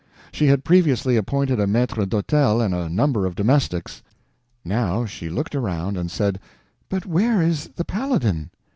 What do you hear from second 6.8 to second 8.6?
"But where is the Paladin?"